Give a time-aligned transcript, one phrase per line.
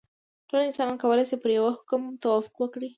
[0.49, 2.87] ټول انسانان کولای شي پر یوه حکم توافق وکړي.